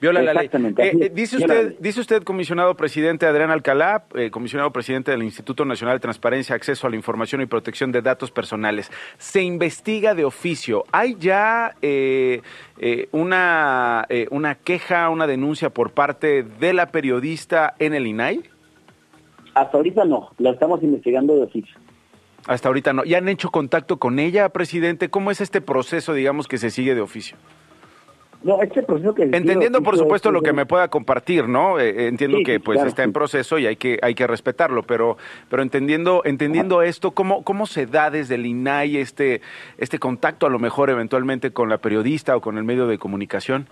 Viola 0.00 0.22
la 0.22 0.34
ley. 0.34 0.50
Eh, 0.52 0.92
eh, 1.00 1.10
dice 1.14 1.36
usted, 1.36 1.76
dice 1.78 2.00
usted, 2.00 2.22
comisionado 2.22 2.74
presidente 2.76 3.26
Adrián 3.26 3.50
Alcalá, 3.50 4.04
eh, 4.14 4.30
comisionado 4.30 4.72
presidente 4.72 5.10
del 5.10 5.22
Instituto 5.22 5.64
Nacional 5.64 5.96
de 5.96 6.00
Transparencia, 6.00 6.54
Acceso 6.54 6.86
a 6.86 6.90
la 6.90 6.96
Información 6.96 7.40
y 7.40 7.46
Protección 7.46 7.92
de 7.92 8.02
Datos 8.02 8.30
Personales. 8.30 8.90
Se 9.18 9.42
investiga 9.42 10.14
de 10.14 10.24
oficio. 10.24 10.84
¿Hay 10.92 11.16
ya 11.18 11.74
eh, 11.82 12.42
eh, 12.78 13.08
una, 13.12 14.06
eh, 14.08 14.26
una 14.30 14.56
queja, 14.56 15.08
una 15.10 15.26
denuncia 15.26 15.70
por 15.70 15.92
parte 15.92 16.42
de 16.42 16.72
la 16.72 16.86
periodista 16.86 17.74
en 17.78 17.94
el 17.94 18.06
INAI? 18.06 18.42
Hasta 19.54 19.76
ahorita 19.76 20.04
no, 20.04 20.30
la 20.38 20.50
estamos 20.50 20.82
investigando 20.82 21.36
de 21.36 21.42
oficio. 21.42 21.76
Hasta 22.46 22.68
ahorita 22.68 22.92
no. 22.92 23.04
¿Ya 23.04 23.18
han 23.18 23.28
hecho 23.28 23.50
contacto 23.50 23.98
con 23.98 24.18
ella, 24.18 24.48
presidente? 24.50 25.08
¿Cómo 25.08 25.30
es 25.30 25.40
este 25.40 25.60
proceso, 25.60 26.12
digamos, 26.14 26.46
que 26.48 26.58
se 26.58 26.70
sigue 26.70 26.94
de 26.94 27.00
oficio? 27.00 27.36
No, 28.42 28.60
este 28.60 28.82
proceso 28.82 29.14
que... 29.14 29.22
Entendiendo, 29.22 29.78
por 29.82 29.94
oficio 29.94 30.04
supuesto, 30.04 30.28
es- 30.28 30.32
lo 30.34 30.42
que 30.42 30.52
me 30.52 30.66
pueda 30.66 30.88
compartir, 30.88 31.48
¿no? 31.48 31.80
Eh, 31.80 32.08
entiendo 32.08 32.36
Sí, 32.38 32.44
que 32.44 32.60
pues 32.60 32.76
claro, 32.76 32.88
está 32.90 33.02
en 33.02 33.14
proceso 33.14 33.58
y 33.58 33.66
hay 33.66 33.76
que 33.76 33.98
hay 34.02 34.14
que 34.14 34.26
respetarlo, 34.26 34.82
pero 34.82 35.16
pero 35.48 35.62
entendiendo 35.62 36.20
entendiendo 36.26 36.82
esto, 36.82 37.12
¿cómo 37.12 37.42
cómo 37.42 37.64
se 37.66 37.86
da 37.86 38.10
desde 38.10 38.34
el 38.34 38.44
INAI 38.44 38.98
este 38.98 39.40
este 39.78 39.98
contacto 39.98 40.44
a 40.46 40.50
lo 40.50 40.58
mejor 40.58 40.90
eventualmente 40.90 41.52
con 41.52 41.70
la 41.70 41.78
periodista 41.78 42.36
o 42.36 42.42
con 42.42 42.58
el 42.58 42.64
medio 42.64 42.86
de 42.86 42.98
comunicación? 42.98 43.66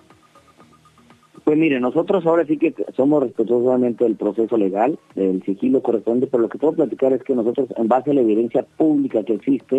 Pues 1.44 1.58
mire, 1.58 1.80
nosotros 1.80 2.24
ahora 2.24 2.46
sí 2.46 2.56
que 2.56 2.72
somos 2.94 3.22
respetuosos 3.22 3.66
obviamente 3.66 4.04
del 4.04 4.16
proceso 4.16 4.56
legal, 4.56 4.98
del 5.16 5.42
sigilo 5.42 5.82
corresponde, 5.82 6.28
pero 6.28 6.42
lo 6.42 6.48
que 6.48 6.58
puedo 6.58 6.74
platicar 6.74 7.12
es 7.12 7.22
que 7.24 7.34
nosotros, 7.34 7.68
en 7.76 7.88
base 7.88 8.12
a 8.12 8.14
la 8.14 8.20
evidencia 8.20 8.64
pública 8.76 9.24
que 9.24 9.34
existe, 9.34 9.76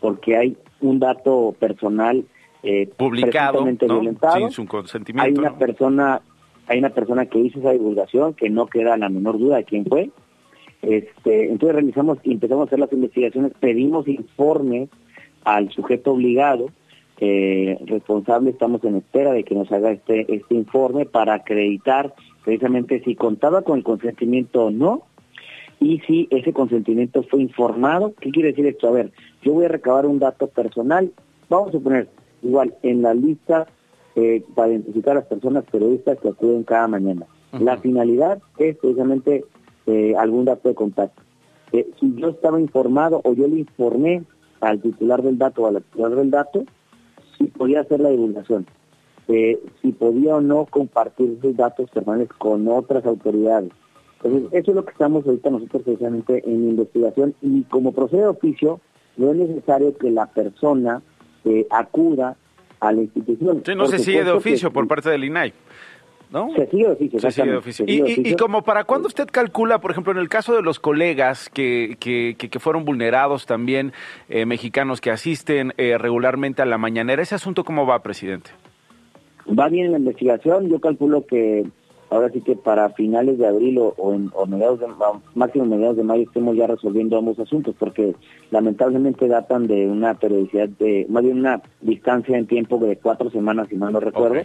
porque 0.00 0.36
hay 0.36 0.56
un 0.80 0.98
dato 0.98 1.54
personal 1.58 2.24
eh, 2.62 2.88
Publicado, 2.96 3.64
¿no? 3.64 3.76
violentado, 3.76 4.38
Sin 4.38 4.50
su 4.50 4.62
hay 4.62 4.66
consentimiento. 4.68 5.40
una 5.40 5.50
¿no? 5.50 5.58
persona 5.58 6.20
hay 6.66 6.80
una 6.80 6.90
persona 6.90 7.26
que 7.26 7.38
hizo 7.38 7.60
esa 7.60 7.70
divulgación 7.70 8.34
que 8.34 8.50
no 8.50 8.66
queda 8.66 8.96
la 8.96 9.08
menor 9.08 9.38
duda 9.38 9.58
de 9.58 9.64
quién 9.64 9.84
fue 9.84 10.10
este 10.82 11.44
entonces 11.50 11.76
realizamos 11.76 12.18
y 12.24 12.32
empezamos 12.32 12.64
a 12.64 12.66
hacer 12.66 12.80
las 12.80 12.92
investigaciones 12.92 13.52
pedimos 13.60 14.08
informes 14.08 14.88
al 15.44 15.70
sujeto 15.70 16.12
obligado 16.12 16.66
eh, 17.20 17.78
responsable 17.86 18.50
estamos 18.50 18.84
en 18.84 18.96
espera 18.96 19.32
de 19.32 19.44
que 19.44 19.54
nos 19.54 19.70
haga 19.72 19.90
este 19.90 20.32
este 20.32 20.54
informe 20.54 21.04
para 21.04 21.34
acreditar 21.34 22.14
precisamente 22.44 23.02
si 23.02 23.16
contaba 23.16 23.62
con 23.62 23.78
el 23.78 23.84
consentimiento 23.84 24.66
o 24.66 24.70
no 24.70 25.02
y 25.80 26.00
si 26.00 26.28
ese 26.30 26.52
consentimiento 26.52 27.22
fue 27.24 27.40
informado. 27.40 28.14
¿Qué 28.20 28.30
quiere 28.30 28.50
decir 28.50 28.66
esto? 28.66 28.88
A 28.88 28.92
ver, 28.92 29.12
yo 29.42 29.52
voy 29.52 29.64
a 29.64 29.68
recabar 29.68 30.06
un 30.06 30.18
dato 30.18 30.48
personal, 30.48 31.12
vamos 31.48 31.68
a 31.68 31.72
suponer, 31.72 32.08
igual, 32.42 32.74
en 32.82 33.02
la 33.02 33.14
lista 33.14 33.66
eh, 34.16 34.42
para 34.54 34.70
identificar 34.70 35.12
a 35.12 35.20
las 35.20 35.26
personas 35.26 35.64
periodistas 35.70 36.18
que 36.20 36.28
acuden 36.28 36.64
cada 36.64 36.88
mañana. 36.88 37.26
La 37.52 37.78
finalidad 37.78 38.40
es 38.58 38.76
precisamente 38.76 39.44
eh, 39.86 40.14
algún 40.18 40.44
dato 40.44 40.68
de 40.68 40.74
contacto. 40.74 41.22
Si 41.72 42.14
yo 42.16 42.28
estaba 42.28 42.60
informado 42.60 43.20
o 43.24 43.34
yo 43.34 43.46
le 43.46 43.60
informé 43.60 44.22
al 44.60 44.80
titular 44.80 45.22
del 45.22 45.38
dato 45.38 45.62
o 45.62 45.66
a 45.66 45.72
la 45.72 45.80
titular 45.80 46.14
del 46.14 46.30
dato, 46.30 46.64
sí 47.38 47.44
podía 47.46 47.80
hacer 47.80 48.00
la 48.00 48.10
divulgación. 48.10 48.66
eh, 49.28 49.58
si 49.82 49.92
podía 49.92 50.36
o 50.36 50.40
no 50.40 50.64
compartir 50.66 51.38
sus 51.40 51.56
datos 51.56 51.90
personales 51.90 52.28
con 52.38 52.66
otras 52.66 53.04
autoridades. 53.04 53.70
Entonces, 54.22 54.48
eso 54.52 54.70
es 54.70 54.74
lo 54.74 54.84
que 54.84 54.92
estamos 54.92 55.26
ahorita 55.26 55.50
nosotros 55.50 55.82
precisamente 55.82 56.42
en 56.44 56.70
investigación 56.70 57.34
y 57.42 57.62
como 57.64 57.92
procede 57.92 58.22
de 58.22 58.28
oficio, 58.28 58.80
no 59.16 59.30
es 59.30 59.36
necesario 59.36 59.96
que 59.96 60.10
la 60.10 60.26
persona 60.26 61.02
eh, 61.44 61.66
acuda 61.70 62.36
a 62.80 62.92
la 62.92 63.02
institución. 63.02 63.62
Sí, 63.64 63.74
no 63.74 63.86
se 63.86 63.98
sigue 63.98 64.24
de 64.24 64.30
oficio 64.32 64.72
por 64.72 64.88
parte 64.88 65.10
del 65.10 65.24
INAI. 65.24 65.52
¿No? 66.30 66.50
Se 66.54 66.66
sigue 66.66 66.84
de 66.84 66.92
oficio. 66.92 67.20
Se 67.20 67.30
sigue 67.30 67.50
de 67.50 67.56
oficio. 67.56 67.84
y, 67.88 68.36
como 68.36 68.62
para 68.62 68.84
cuándo 68.84 69.08
usted 69.08 69.26
calcula, 69.30 69.80
por 69.80 69.90
ejemplo, 69.90 70.12
en 70.12 70.18
el 70.18 70.28
caso 70.28 70.54
de 70.54 70.62
los 70.62 70.78
colegas 70.78 71.48
que, 71.48 71.96
que, 71.98 72.36
que 72.36 72.58
fueron 72.58 72.84
vulnerados 72.84 73.46
también, 73.46 73.92
eh, 74.28 74.44
mexicanos 74.44 75.00
que 75.00 75.10
asisten 75.10 75.72
eh, 75.78 75.96
regularmente 75.96 76.60
a 76.60 76.66
la 76.66 76.76
mañanera, 76.76 77.22
¿ese 77.22 77.34
asunto 77.34 77.64
cómo 77.64 77.86
va, 77.86 78.02
presidente? 78.02 78.50
Va 79.58 79.68
bien 79.68 79.90
la 79.90 79.98
investigación, 79.98 80.68
yo 80.68 80.80
calculo 80.80 81.24
que 81.24 81.64
ahora 82.10 82.30
sí 82.30 82.40
que 82.40 82.56
para 82.56 82.90
finales 82.90 83.38
de 83.38 83.46
abril 83.46 83.78
o, 83.78 84.12
en, 84.12 84.30
mediados 84.48 84.80
de, 84.80 84.86
máximo 85.34 85.64
mediados 85.64 85.96
de 85.96 86.04
mayo 86.04 86.22
estemos 86.22 86.56
ya 86.56 86.66
resolviendo 86.66 87.16
ambos 87.16 87.38
asuntos, 87.38 87.74
porque 87.78 88.14
lamentablemente 88.50 89.28
datan 89.28 89.66
de 89.66 89.86
una 89.86 90.14
periodicidad 90.14 90.68
de, 90.68 91.06
más 91.08 91.22
bien 91.22 91.38
una 91.38 91.62
distancia 91.80 92.36
en 92.36 92.46
tiempo 92.46 92.78
de 92.78 92.96
cuatro 92.96 93.30
semanas, 93.30 93.68
si 93.68 93.76
mal 93.76 93.92
no 93.92 94.00
recuerdo. 94.00 94.42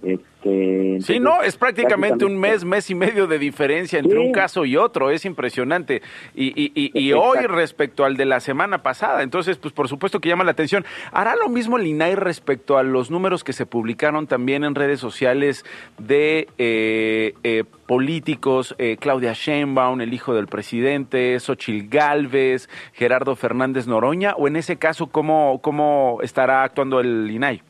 Este, 0.00 0.98
sí, 1.00 1.18
no, 1.18 1.42
es 1.42 1.56
prácticamente, 1.56 2.24
un 2.24 2.38
mes, 2.38 2.64
mes 2.64 2.88
y 2.88 2.94
medio 2.94 3.26
de 3.26 3.38
diferencia 3.38 3.98
entre 3.98 4.18
un 4.18 4.30
caso 4.30 4.64
y 4.64 4.76
otro, 4.76 5.10
es 5.10 5.24
impresionante. 5.24 6.02
Y, 6.36 6.52
y, 6.54 6.90
y, 6.94 7.12
hoy 7.12 7.38
respecto 7.46 8.04
al 8.04 8.16
de 8.16 8.24
la 8.24 8.38
semana 8.38 8.82
pasada, 8.82 9.24
entonces, 9.24 9.58
pues 9.58 9.74
por 9.74 9.88
supuesto 9.88 10.20
que 10.20 10.28
llama 10.28 10.44
la 10.44 10.52
atención. 10.52 10.84
¿Hará 11.10 11.34
lo 11.34 11.48
mismo 11.48 11.78
el 11.78 11.86
INAI 11.86 12.14
respecto 12.14 12.78
a 12.78 12.84
los 12.84 13.10
números 13.10 13.42
que 13.42 13.52
se 13.52 13.66
publicaron 13.66 14.28
también 14.28 14.62
en 14.62 14.76
redes 14.76 15.00
sociales 15.00 15.64
de 15.98 16.46
eh, 16.58 17.34
eh, 17.42 17.64
políticos, 17.86 18.76
eh, 18.78 18.98
Claudia 19.00 19.32
Sheinbaum, 19.32 20.00
el 20.00 20.14
hijo 20.14 20.32
del 20.32 20.46
presidente, 20.46 21.40
Xochil 21.40 21.88
Gálvez, 21.88 22.68
Gerardo 22.92 23.34
Fernández 23.34 23.88
Noroña, 23.88 24.34
o 24.36 24.46
en 24.46 24.54
ese 24.54 24.76
caso, 24.76 25.08
¿cómo, 25.08 25.60
cómo 25.60 26.20
estará 26.22 26.62
actuando 26.62 27.00
el 27.00 27.28
INAI? 27.30 27.62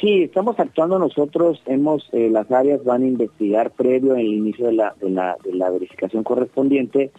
Sí, 0.00 0.24
estamos 0.24 0.60
actuando 0.60 0.98
nosotros, 0.98 1.62
hemos, 1.64 2.06
eh, 2.12 2.28
las 2.30 2.50
áreas 2.52 2.84
van 2.84 3.02
a 3.02 3.06
investigar 3.06 3.70
previo 3.70 4.14
el 4.14 4.26
inicio 4.26 4.66
de 4.66 4.74
la, 4.74 4.94
de 5.00 5.08
la, 5.08 5.38
de 5.42 5.54
la 5.54 5.70
verificación 5.70 6.22
correspondiente, 6.22 7.12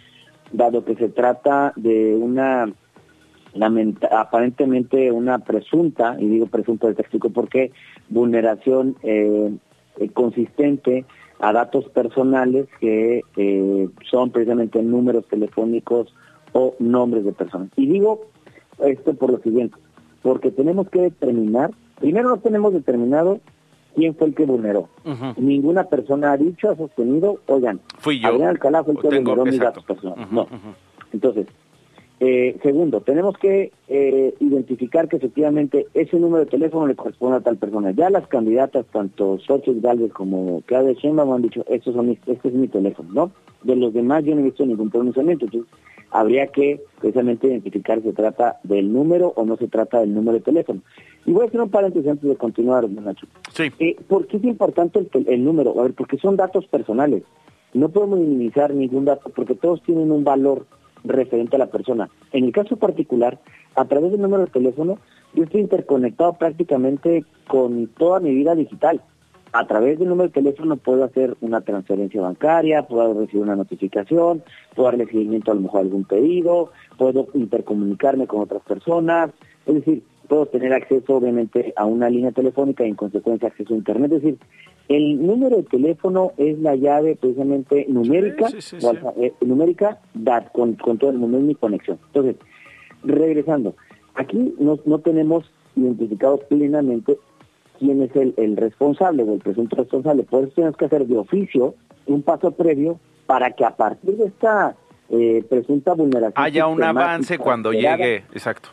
dado 0.51 0.85
que 0.85 0.95
se 0.95 1.09
trata 1.09 1.73
de 1.75 2.15
una, 2.15 2.71
aparentemente 4.11 5.11
una 5.11 5.39
presunta, 5.39 6.17
y 6.19 6.27
digo 6.27 6.45
presunta, 6.45 6.93
te 6.93 7.01
explico 7.01 7.31
por 7.31 7.49
qué, 7.49 7.71
vulneración 8.09 8.95
eh, 9.01 9.51
eh, 9.99 10.09
consistente 10.09 11.03
a 11.39 11.53
datos 11.53 11.89
personales 11.89 12.67
que 12.79 13.21
son 14.09 14.31
precisamente 14.31 14.81
números 14.83 15.27
telefónicos 15.27 16.13
o 16.53 16.75
nombres 16.79 17.25
de 17.25 17.31
personas. 17.31 17.69
Y 17.75 17.87
digo 17.87 18.25
esto 18.79 19.15
por 19.15 19.31
lo 19.31 19.39
siguiente, 19.39 19.77
porque 20.21 20.51
tenemos 20.51 20.89
que 20.89 21.01
determinar 21.01 21.71
Primero 21.99 22.29
no 22.29 22.37
tenemos 22.37 22.73
determinado 22.73 23.39
quién 23.95 24.15
fue 24.15 24.27
el 24.27 24.35
que 24.35 24.45
vulneró. 24.45 24.89
Ninguna 25.37 25.85
persona 25.85 26.31
ha 26.31 26.37
dicho, 26.37 26.69
ha 26.69 26.75
sostenido, 26.75 27.39
oigan, 27.47 27.79
fui 27.97 28.19
yo. 28.19 28.27
Adrián 28.27 28.49
Alcalá 28.49 28.83
fue 28.83 28.93
el 28.93 28.99
que 28.99 29.07
vulneró 29.07 29.45
mis 29.45 29.59
datos 29.59 29.83
personales. 29.83 30.31
No. 30.31 30.47
Entonces, 31.11 31.47
eh, 32.19 32.57
segundo, 32.63 33.01
tenemos 33.01 33.37
que 33.37 33.71
eh, 33.87 34.33
identificar 34.39 35.07
que 35.07 35.17
efectivamente 35.17 35.87
ese 35.93 36.19
número 36.19 36.45
de 36.45 36.49
teléfono 36.49 36.87
le 36.87 36.95
corresponde 36.95 37.37
a 37.37 37.41
tal 37.41 37.57
persona. 37.57 37.91
Ya 37.91 38.09
las 38.09 38.27
candidatas, 38.27 38.85
tanto 38.91 39.37
Xochitl 39.39 39.81
Galvez 39.81 40.11
como 40.13 40.61
Claudia 40.65 40.93
Sheinbaum 40.93 41.33
han 41.33 41.43
dicho, 41.43 41.63
estos 41.67 41.93
son 41.93 42.09
este 42.09 42.47
es 42.47 42.53
mi 42.53 42.67
teléfono, 42.67 43.09
¿no? 43.11 43.31
De 43.63 43.75
los 43.75 43.93
demás 43.93 44.23
yo 44.23 44.33
no 44.33 44.41
he 44.41 44.45
visto 44.45 44.65
ningún 44.65 44.89
pronunciamiento. 44.89 45.45
Entonces, 45.45 45.71
habría 46.11 46.47
que 46.47 46.81
precisamente 46.99 47.47
identificar 47.47 47.99
si 47.99 48.09
se 48.09 48.13
trata 48.13 48.57
del 48.63 48.91
número 48.91 49.33
o 49.35 49.45
no 49.45 49.57
se 49.57 49.67
trata 49.67 49.99
del 49.99 50.13
número 50.13 50.37
de 50.37 50.43
teléfono. 50.43 50.81
Y 51.25 51.31
voy 51.31 51.43
a 51.43 51.47
hacer 51.47 51.61
un 51.61 51.69
paréntesis 51.69 52.09
antes 52.09 52.29
de 52.29 52.35
continuar, 52.35 52.89
Nacho. 52.89 53.27
Sí. 53.53 53.71
Eh, 53.79 53.95
¿Por 54.07 54.27
qué 54.27 54.37
es 54.37 54.43
importante 54.43 55.05
el, 55.13 55.43
número? 55.43 55.77
A 55.79 55.83
ver, 55.83 55.93
porque 55.93 56.17
son 56.17 56.37
datos 56.37 56.65
personales. 56.67 57.23
No 57.73 57.89
podemos 57.89 58.19
minimizar 58.19 58.73
ningún 58.73 59.05
dato 59.05 59.29
porque 59.35 59.53
todos 59.53 59.83
tienen 59.83 60.11
un 60.11 60.23
valor 60.23 60.65
referente 61.03 61.57
a 61.57 61.59
la 61.59 61.67
persona. 61.67 62.09
En 62.31 62.45
el 62.45 62.51
caso 62.51 62.77
particular, 62.77 63.39
a 63.75 63.85
través 63.85 64.11
del 64.11 64.21
número 64.21 64.45
de 64.45 64.51
teléfono, 64.51 64.99
yo 65.33 65.43
estoy 65.43 65.61
interconectado 65.61 66.33
prácticamente 66.33 67.25
con 67.47 67.87
toda 67.87 68.19
mi 68.19 68.33
vida 68.33 68.55
digital 68.55 69.01
a 69.51 69.65
través 69.67 69.99
del 69.99 70.09
número 70.09 70.29
de 70.29 70.33
teléfono 70.33 70.77
puedo 70.77 71.03
hacer 71.03 71.35
una 71.41 71.61
transferencia 71.61 72.21
bancaria, 72.21 72.83
puedo 72.83 73.13
recibir 73.13 73.43
una 73.43 73.55
notificación, 73.55 74.43
puedo 74.75 74.89
darle 74.89 75.05
seguimiento 75.05 75.51
a 75.51 75.55
lo 75.55 75.61
mejor 75.61 75.79
a 75.79 75.83
algún 75.83 76.03
pedido, 76.03 76.71
puedo 76.97 77.27
intercomunicarme 77.33 78.27
con 78.27 78.41
otras 78.41 78.61
personas, 78.63 79.31
es 79.65 79.75
decir, 79.75 80.03
puedo 80.27 80.45
tener 80.47 80.73
acceso 80.73 81.15
obviamente 81.15 81.73
a 81.75 81.85
una 81.85 82.09
línea 82.09 82.31
telefónica 82.31 82.85
y 82.85 82.89
en 82.89 82.95
consecuencia 82.95 83.47
acceso 83.47 83.73
a 83.73 83.77
internet, 83.77 84.11
es 84.13 84.21
decir, 84.21 84.39
el 84.89 85.25
número 85.25 85.57
de 85.57 85.63
teléfono 85.63 86.31
es 86.37 86.59
la 86.59 86.75
llave 86.75 87.15
precisamente 87.15 87.85
numérica, 87.89 88.47
eh, 89.17 89.33
numérica 89.41 89.99
con, 90.53 90.75
todo 90.75 91.09
el 91.09 91.17
mundo, 91.17 91.37
es 91.39 91.43
mi 91.43 91.55
conexión. 91.55 91.99
Entonces, 92.07 92.37
regresando, 93.03 93.75
aquí 94.15 94.55
no, 94.59 94.79
no 94.85 94.99
tenemos 94.99 95.51
identificado 95.75 96.37
plenamente 96.37 97.17
quién 97.77 98.01
es 98.01 98.15
el, 98.15 98.57
responsable 98.57 99.23
o 99.23 99.33
el 99.33 99.39
presunto 99.39 99.75
responsable. 99.75 100.23
Por 100.23 100.43
eso 100.43 100.53
tenemos 100.55 100.77
que 100.77 100.85
hacer 100.85 101.05
de 101.05 101.17
oficio 101.17 101.75
un 102.05 102.21
paso 102.21 102.51
previo 102.51 102.99
para 103.25 103.51
que 103.51 103.65
a 103.65 103.75
partir 103.75 104.17
de 104.17 104.25
esta 104.25 104.75
eh, 105.09 105.43
presunta 105.49 105.93
vulneración... 105.93 106.33
Haya 106.35 106.67
un 106.67 106.83
avance 106.83 107.37
cuando 107.37 107.71
llegue, 107.71 108.23
exacto. 108.33 108.69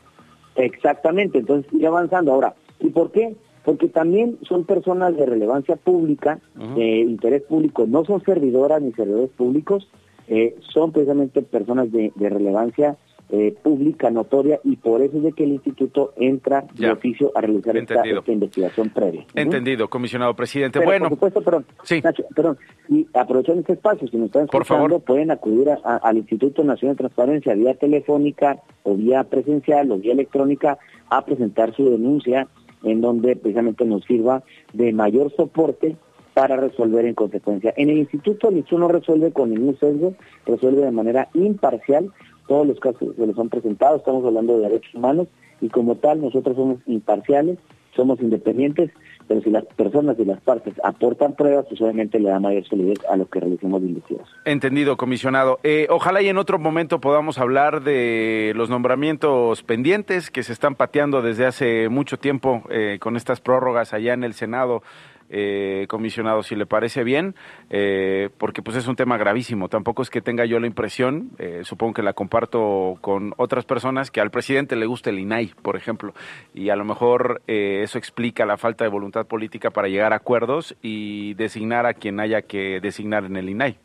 Exactamente, 0.57 1.39
entonces 1.39 1.71
sigue 1.71 1.87
avanzando. 1.87 2.33
Ahora, 2.33 2.55
¿y 2.81 2.91
por 2.91 3.11
qué? 3.11 3.35
Porque 3.65 3.89
también 3.89 4.39
son 4.43 4.65
personas 4.65 5.17
de 5.17 5.27
relevancia 5.27 5.77
pública, 5.77 6.39
de 6.77 6.99
interés 7.01 7.43
público, 7.43 7.87
no 7.87 8.05
son 8.05 8.23
servidoras 8.23 8.81
ni 8.83 8.93
servidores 8.93 9.31
públicos, 9.31 9.89
eh, 10.29 10.57
son 10.73 10.93
precisamente 10.93 11.43
personas 11.43 11.91
de 11.91 12.13
relevancia 12.17 12.97
eh, 13.31 13.55
pública, 13.63 14.11
notoria, 14.11 14.61
y 14.65 14.77
por 14.77 15.01
eso 15.03 15.17
es 15.17 15.23
de 15.23 15.33
que 15.33 15.45
el 15.45 15.53
instituto 15.53 16.13
entra 16.17 16.65
de 16.75 16.91
oficio 16.91 17.33
a 17.35 17.41
realizar 17.41 17.77
esta, 17.77 18.03
investigación 18.27 18.91
previa. 18.91 19.25
Entendido, 19.35 19.89
comisionado 19.89 20.35
presidente. 20.35 20.79
bueno, 20.85 21.09
por 21.09 21.17
supuesto, 21.17 21.43
perdón, 21.43 21.67
sí. 21.85 22.03
perdón, 22.35 22.59
y 22.89 23.07
aprovechando 23.15 23.61
este 23.61 23.73
espacio, 23.75 24.09
si 24.09 24.17
nos 24.17 24.27
están 24.27 24.45
escuchando, 24.45 25.01
pueden 25.01 25.31
acudir 25.31 25.69
al 25.85 26.17
Instituto 26.17 26.63
Nacional 26.65 26.97
de 26.97 26.99
Transparencia 26.99 27.55
vía 27.55 27.75
telefónica 27.75 28.59
o 28.83 28.95
vía 28.95 29.25
presencial 29.25 29.91
o 29.91 29.99
vía 29.99 30.13
electrónica 30.13 30.79
a 31.09 31.25
presentar 31.25 31.75
su 31.75 31.89
denuncia 31.91 32.47
en 32.83 33.01
donde 33.01 33.37
precisamente 33.37 33.85
nos 33.85 34.05
sirva 34.05 34.43
de 34.73 34.93
mayor 34.93 35.35
soporte 35.35 35.97
para 36.35 36.57
resolver 36.57 37.07
en 37.07 37.15
consecuencia. 37.15 37.73
En 37.77 37.91
el 37.91 37.99
instituto 37.99 38.49
el 38.49 38.57
instituto 38.57 38.81
no 38.81 38.89
resuelve 38.89 39.33
con 39.33 39.51
ningún 39.51 39.79
sesgo, 39.79 40.15
resuelve 40.45 40.83
de 40.83 40.91
manera 40.91 41.29
imparcial 41.33 42.11
todos 42.47 42.67
los 42.67 42.81
casos 42.81 43.15
se 43.17 43.27
les 43.27 43.39
han 43.39 43.49
presentado, 43.49 43.97
estamos 43.97 44.25
hablando 44.25 44.57
de 44.59 44.69
derechos 44.69 44.95
humanos 44.95 45.29
y 45.61 45.69
como 45.69 45.97
tal 45.97 46.21
nosotros 46.21 46.57
somos 46.57 46.79
imparciales, 46.87 47.59
somos 47.95 48.21
independientes, 48.21 48.91
pero 49.27 49.41
si 49.41 49.51
las 49.51 49.65
personas 49.65 50.19
y 50.19 50.25
las 50.25 50.41
partes 50.41 50.75
aportan 50.85 51.35
pruebas, 51.35 51.65
pues 51.69 51.81
obviamente 51.81 52.19
le 52.19 52.29
da 52.29 52.41
mayor 52.41 52.65
solidez 52.65 52.99
a 53.09 53.17
lo 53.17 53.27
que 53.27 53.41
realicemos 53.41 53.81
de 53.81 53.89
investigación. 53.89 54.37
Entendido, 54.45 54.97
comisionado. 54.97 55.59
Eh, 55.63 55.87
ojalá 55.91 56.21
y 56.21 56.29
en 56.29 56.37
otro 56.37 56.59
momento 56.59 57.01
podamos 57.01 57.39
hablar 57.39 57.83
de 57.83 58.53
los 58.55 58.69
nombramientos 58.69 59.63
pendientes 59.63 60.31
que 60.31 60.43
se 60.43 60.53
están 60.53 60.75
pateando 60.75 61.23
desde 61.23 61.47
hace 61.47 61.89
mucho 61.89 62.19
tiempo 62.19 62.65
eh, 62.69 62.99
con 63.01 63.17
estas 63.17 63.41
prórrogas 63.41 63.95
allá 63.95 64.13
en 64.13 64.25
el 64.25 64.35
Senado 64.35 64.83
eh, 65.31 65.87
comisionado, 65.89 66.43
si 66.43 66.55
le 66.55 66.67
parece 66.67 67.05
bien, 67.05 67.35
eh, 67.71 68.31
porque 68.39 68.63
pues 68.63 68.77
es 68.77 68.87
un 68.87 68.97
tema 68.97 69.17
gravísimo. 69.17 69.69
Tampoco 69.69 70.03
es 70.03 70.11
que 70.11 70.21
tenga 70.21 70.45
yo 70.45 70.59
la 70.61 70.67
impresión, 70.67 71.31
eh, 71.39 71.61
supongo 71.65 71.95
que 71.95 72.03
la 72.03 72.13
comparto 72.13 72.97
con 73.01 73.35
otras 73.37 73.65
personas, 73.65 74.11
que 74.11 74.21
al 74.21 74.31
presidente 74.31 74.77
le 74.77 74.87
gusta 74.87 75.11
el 75.11 75.19
INAI, 75.19 75.53
por 75.63 75.77
ejemplo, 75.77 76.15
y 76.55 76.71
a 76.71 76.77
lo 76.77 76.85
mejor 76.85 77.43
eh, 77.47 77.81
eso 77.83 77.99
explica 77.99 78.47
la 78.47 78.57
falta 78.57 78.85
de 78.85 78.91
voluntad 78.91 79.27
política 79.27 79.71
para 79.71 79.89
llegar 79.89 80.13
a 80.13 80.17
acuerdos 80.17 80.77
y 80.83 81.35
designar 81.35 81.87
a 81.87 81.95
quien 81.95 82.21
haya 82.21 82.43
que 82.43 82.81
designar 82.81 83.25
en 83.25 83.37
el 83.37 83.49
INAI. 83.49 83.79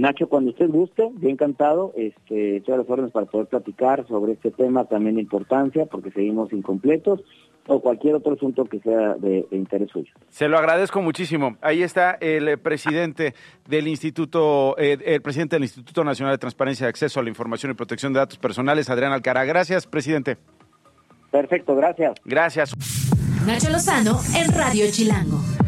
Nacho, 0.00 0.30
cuando 0.30 0.50
usted 0.50 0.70
guste, 0.70 1.10
bien 1.16 1.34
encantado, 1.34 1.92
este, 1.94 2.56
estoy 2.56 2.72
a 2.72 2.78
las 2.78 2.88
órdenes 2.88 3.12
para 3.12 3.26
poder 3.26 3.48
platicar 3.48 4.08
sobre 4.08 4.32
este 4.32 4.50
tema 4.50 4.86
también 4.86 5.16
de 5.16 5.20
importancia, 5.20 5.84
porque 5.84 6.10
seguimos 6.10 6.50
incompletos 6.54 7.20
o 7.66 7.82
cualquier 7.82 8.14
otro 8.14 8.32
asunto 8.32 8.64
que 8.64 8.80
sea 8.80 9.16
de, 9.16 9.46
interés 9.50 9.90
suyo. 9.90 10.10
Se 10.30 10.48
lo 10.48 10.56
agradezco 10.56 11.02
muchísimo. 11.02 11.58
Ahí 11.60 11.82
está 11.82 12.12
el 12.12 12.58
presidente 12.58 13.34
del 13.68 13.88
Instituto, 13.88 14.74
eh, 14.78 14.96
el 15.04 15.20
presidente 15.20 15.56
del 15.56 15.64
Instituto 15.64 16.02
Nacional 16.02 16.32
de 16.32 16.38
Transparencia 16.38 16.86
de 16.86 16.90
Acceso 16.90 17.20
a 17.20 17.22
la 17.22 17.28
Información 17.28 17.72
y 17.72 17.74
Protección 17.74 18.14
de 18.14 18.20
Datos 18.20 18.38
Personales, 18.38 18.88
Adrián 18.88 19.12
Alcara. 19.12 19.44
Gracias, 19.44 19.86
presidente. 19.86 20.38
Perfecto, 21.30 21.76
gracias. 21.76 22.14
Gracias. 22.24 22.74
Nacho 23.46 23.68
Lozano 23.68 24.18
en 24.34 24.50
Radio 24.54 24.86
Chilango. 24.90 25.59